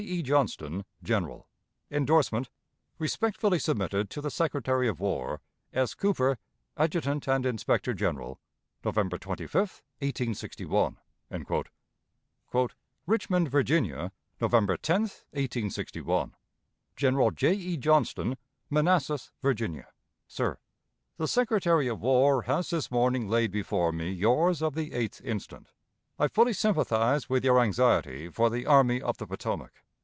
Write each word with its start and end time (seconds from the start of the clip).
E. 0.03 0.23
Johnston, 0.23 0.83
General. 1.03 1.47
"[Endorsement.] 1.91 2.49
"Respectfully 2.97 3.59
submitted 3.59 4.09
to 4.09 4.19
the 4.19 4.31
Secretary 4.31 4.87
of 4.87 4.99
War: 4.99 5.41
"S. 5.73 5.93
Cooper, 5.93 6.39
Adjutant 6.75 7.27
and 7.27 7.45
Inspector 7.45 7.93
General. 7.93 8.39
"November 8.83 9.19
25, 9.19 9.53
1861." 10.01 10.97
"Richmond, 13.05 13.47
Virginia, 13.51 14.11
November 14.39 14.75
10, 14.75 15.01
1861. 15.33 16.33
"General 16.95 17.29
J. 17.29 17.53
E. 17.53 17.77
Johnston, 17.77 18.37
Manassas, 18.71 19.29
Virginia. 19.43 19.87
"Sir: 20.27 20.57
The 21.17 21.27
Secretary 21.27 21.87
of 21.87 22.01
War 22.01 22.41
has 22.43 22.71
this 22.71 22.89
morning 22.89 23.29
laid 23.29 23.51
before 23.51 23.91
me 23.91 24.09
yours 24.11 24.63
of 24.63 24.73
the 24.73 24.93
8th 24.95 25.21
instant. 25.23 25.67
I 26.17 26.27
fully 26.27 26.53
sympathize 26.53 27.29
with 27.29 27.45
your 27.45 27.59
anxiety 27.61 28.29
for 28.29 28.49
the 28.49 28.65
Army 28.65 28.99
of 28.99 29.17
the 29.17 29.27
Potomac. 29.27 29.83